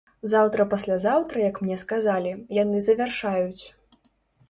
[0.31, 3.65] Заўтра-паслязаўтра, як мне сказалі, яны завяршаюць.